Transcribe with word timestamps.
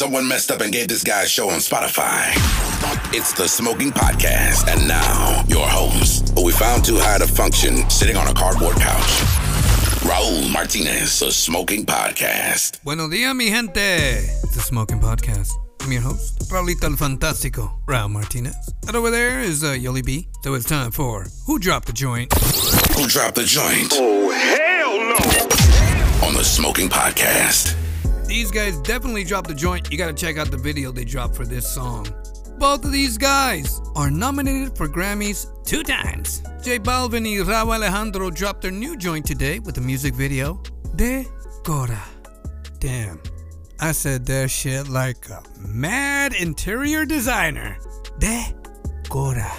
Someone 0.00 0.26
messed 0.26 0.50
up 0.50 0.62
and 0.62 0.72
gave 0.72 0.88
this 0.88 1.04
guy 1.04 1.24
a 1.24 1.26
show 1.26 1.50
on 1.50 1.58
Spotify. 1.58 2.32
It's 3.14 3.34
the 3.34 3.46
Smoking 3.46 3.90
Potcast. 3.90 4.66
And 4.66 4.88
now, 4.88 5.44
your 5.46 5.68
host, 5.68 6.32
who 6.34 6.42
we 6.46 6.52
found 6.52 6.86
too 6.86 6.96
high 6.98 7.18
to 7.18 7.26
function, 7.26 7.84
sitting 7.90 8.16
on 8.16 8.26
a 8.26 8.32
cardboard 8.32 8.76
couch. 8.76 9.10
Raul 10.00 10.50
Martinez, 10.50 11.18
the 11.18 11.30
Smoking 11.30 11.84
Potcast. 11.84 12.82
Buenos 12.82 13.10
días, 13.10 13.36
mi 13.36 13.50
gente. 13.50 14.20
It's 14.42 14.54
the 14.54 14.62
Smoking 14.62 15.00
Potcast. 15.00 15.50
I'm 15.82 15.92
your 15.92 16.00
host, 16.00 16.48
Raulito 16.50 16.84
el 16.84 16.96
Fantástico, 16.96 17.70
Raul 17.86 18.08
Martinez. 18.10 18.56
And 18.88 18.96
over 18.96 19.10
there 19.10 19.40
is 19.40 19.62
uh, 19.62 19.72
Yoli 19.74 20.02
B. 20.02 20.28
So 20.44 20.54
it's 20.54 20.64
time 20.64 20.92
for 20.92 21.26
Who 21.46 21.58
Dropped 21.58 21.88
the 21.88 21.92
Joint? 21.92 22.32
Who 22.96 23.06
dropped 23.06 23.34
the 23.34 23.44
joint 23.44 23.92
Oh, 23.92 24.30
hell 24.30 24.96
no! 26.22 26.26
on 26.26 26.32
the 26.32 26.42
Smoking 26.42 26.88
Potcast? 26.88 27.76
These 28.30 28.52
guys 28.52 28.78
definitely 28.82 29.24
dropped 29.24 29.48
the 29.48 29.56
joint. 29.56 29.90
You 29.90 29.98
gotta 29.98 30.12
check 30.12 30.38
out 30.38 30.52
the 30.52 30.56
video 30.56 30.92
they 30.92 31.04
dropped 31.04 31.34
for 31.34 31.44
this 31.44 31.68
song. 31.68 32.06
Both 32.60 32.84
of 32.84 32.92
these 32.92 33.18
guys 33.18 33.80
are 33.96 34.08
nominated 34.08 34.76
for 34.76 34.86
Grammys 34.86 35.48
two 35.64 35.82
times. 35.82 36.40
J 36.62 36.78
Balvin 36.78 37.26
and 37.26 37.48
Rauw 37.48 37.74
Alejandro 37.74 38.30
dropped 38.30 38.62
their 38.62 38.70
new 38.70 38.96
joint 38.96 39.26
today 39.26 39.58
with 39.58 39.78
a 39.78 39.80
music 39.80 40.14
video, 40.14 40.62
De 40.94 41.26
Cora. 41.64 42.00
Damn, 42.78 43.20
I 43.80 43.90
said 43.90 44.24
their 44.24 44.46
shit 44.46 44.86
like 44.88 45.28
a 45.28 45.42
mad 45.58 46.32
interior 46.32 47.04
designer. 47.04 47.78
De 48.20 48.54
Cora. 49.08 49.50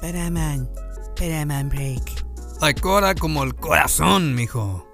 Para 0.00 0.30
man, 0.30 0.68
para 1.16 1.44
man 1.44 1.68
break. 1.68 2.22
Like 2.60 2.80
Cora 2.80 3.16
como 3.16 3.42
el 3.42 3.50
corazón, 3.54 4.32
mijo. 4.32 4.91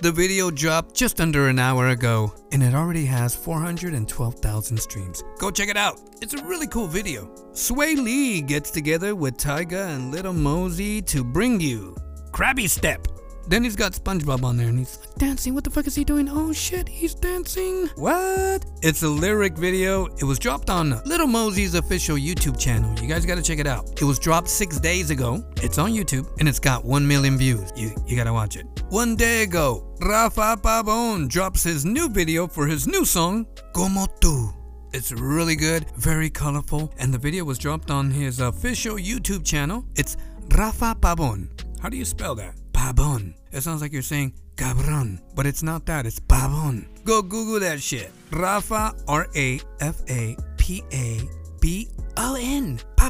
The 0.00 0.10
video 0.10 0.50
dropped 0.50 0.94
just 0.96 1.20
under 1.20 1.48
an 1.48 1.58
hour 1.58 1.88
ago, 1.88 2.32
and 2.50 2.62
it 2.62 2.74
already 2.74 3.04
has 3.04 3.36
412,000 3.36 4.78
streams. 4.78 5.22
Go 5.38 5.50
check 5.50 5.68
it 5.68 5.76
out. 5.76 6.00
It's 6.22 6.32
a 6.32 6.42
really 6.44 6.66
cool 6.66 6.86
video. 6.86 7.26
Swae 7.52 7.94
Lee 8.02 8.40
gets 8.40 8.70
together 8.70 9.14
with 9.14 9.36
Tyga 9.36 9.94
and 9.94 10.10
Lil 10.10 10.32
Mosey 10.32 11.02
to 11.02 11.22
bring 11.22 11.60
you 11.60 11.94
Krabby 12.30 12.70
Step. 12.70 13.06
Then 13.46 13.64
he's 13.64 13.76
got 13.76 13.92
SpongeBob 13.92 14.44
on 14.44 14.56
there 14.56 14.68
and 14.68 14.78
he's 14.78 14.98
like 15.00 15.14
dancing. 15.16 15.54
What 15.54 15.64
the 15.64 15.70
fuck 15.70 15.86
is 15.86 15.94
he 15.94 16.04
doing? 16.04 16.28
Oh 16.28 16.52
shit, 16.52 16.88
he's 16.88 17.14
dancing. 17.14 17.88
What? 17.96 18.64
It's 18.82 19.02
a 19.02 19.08
lyric 19.08 19.56
video. 19.56 20.06
It 20.16 20.24
was 20.24 20.38
dropped 20.38 20.70
on 20.70 21.02
Lil 21.04 21.26
Mosey's 21.26 21.74
official 21.74 22.16
YouTube 22.16 22.58
channel. 22.58 22.94
You 23.00 23.08
guys 23.08 23.26
gotta 23.26 23.42
check 23.42 23.58
it 23.58 23.66
out. 23.66 24.00
It 24.00 24.04
was 24.04 24.18
dropped 24.18 24.48
six 24.48 24.78
days 24.78 25.10
ago. 25.10 25.44
It's 25.56 25.78
on 25.78 25.92
YouTube 25.92 26.28
and 26.38 26.48
it's 26.48 26.58
got 26.60 26.84
one 26.84 27.06
million 27.06 27.36
views. 27.36 27.72
You 27.76 27.94
you 28.06 28.16
gotta 28.16 28.32
watch 28.32 28.56
it. 28.56 28.66
One 28.88 29.16
day 29.16 29.42
ago, 29.42 29.94
Rafa 30.00 30.56
Pabon 30.62 31.28
drops 31.28 31.62
his 31.62 31.84
new 31.84 32.08
video 32.08 32.46
for 32.46 32.66
his 32.66 32.86
new 32.86 33.04
song, 33.04 33.46
Como 33.74 34.06
Tu. 34.20 34.50
It's 34.92 35.10
really 35.10 35.56
good, 35.56 35.86
very 35.96 36.28
colorful, 36.28 36.92
and 36.98 37.14
the 37.14 37.18
video 37.18 37.44
was 37.44 37.56
dropped 37.58 37.90
on 37.90 38.10
his 38.10 38.40
official 38.40 38.96
YouTube 38.96 39.44
channel. 39.44 39.86
It's 39.96 40.16
Rafa 40.50 40.94
Pabon. 41.00 41.48
How 41.80 41.88
do 41.88 41.96
you 41.96 42.04
spell 42.04 42.34
that? 42.34 42.61
Pabon. 42.82 43.32
It 43.52 43.60
sounds 43.60 43.80
like 43.80 43.92
you're 43.92 44.02
saying 44.02 44.32
cabron, 44.56 45.20
but 45.36 45.46
it's 45.46 45.62
not 45.62 45.86
that, 45.86 46.04
it's 46.04 46.18
babon. 46.18 46.88
Go 47.04 47.22
Google 47.22 47.60
that 47.60 47.80
shit. 47.80 48.10
Rafa, 48.32 48.92
R 49.06 49.28
A 49.36 49.60
F 49.78 50.02
A 50.10 50.36
P 50.56 50.82
A 50.92 51.20
B 51.60 51.88
O 52.16 52.36
N. 52.36 52.80
Pa 52.96 53.08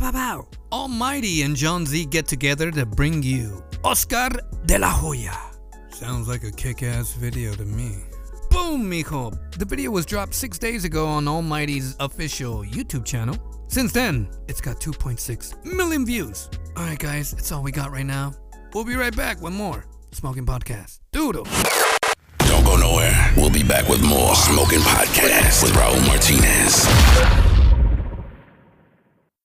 pow. 0.00 0.48
Almighty 0.72 1.42
and 1.42 1.54
Jon 1.54 1.84
Z 1.84 2.06
get 2.06 2.26
together 2.26 2.70
to 2.70 2.86
bring 2.86 3.22
you 3.22 3.62
Oscar 3.84 4.30
de 4.64 4.78
la 4.78 4.88
Hoya. 4.88 5.36
Sounds 5.90 6.26
like 6.26 6.44
a 6.44 6.50
kick 6.50 6.82
ass 6.82 7.12
video 7.12 7.52
to 7.52 7.66
me. 7.66 7.96
Boom, 8.48 8.90
mijo! 8.90 9.30
The 9.58 9.66
video 9.66 9.90
was 9.90 10.06
dropped 10.06 10.32
six 10.32 10.58
days 10.58 10.86
ago 10.86 11.06
on 11.06 11.28
Almighty's 11.28 11.96
official 12.00 12.64
YouTube 12.64 13.04
channel. 13.04 13.36
Since 13.68 13.92
then, 13.92 14.26
it's 14.48 14.62
got 14.62 14.80
2.6 14.80 15.66
million 15.66 16.06
views. 16.06 16.48
Alright, 16.78 16.98
guys, 16.98 17.32
that's 17.32 17.52
all 17.52 17.62
we 17.62 17.72
got 17.72 17.90
right 17.90 18.06
now. 18.06 18.32
We'll 18.76 18.84
be 18.84 18.94
right 18.94 19.16
back 19.16 19.40
with 19.40 19.54
more 19.54 19.86
Smoking 20.12 20.44
Potcast. 20.44 20.98
Doodle. 21.10 21.46
Don't 22.40 22.62
go 22.62 22.76
nowhere. 22.76 23.32
We'll 23.34 23.48
be 23.48 23.62
back 23.62 23.88
with 23.88 24.02
more 24.02 24.34
Smoking 24.34 24.80
Potcast 24.80 25.62
with 25.62 25.72
Raul 25.72 26.06
Martinez. 26.06 27.45